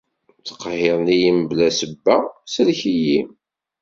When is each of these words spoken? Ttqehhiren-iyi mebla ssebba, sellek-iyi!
Ttqehhiren-iyi 0.39 1.31
mebla 1.37 1.67
ssebba, 1.71 2.15
sellek-iyi! 2.53 3.19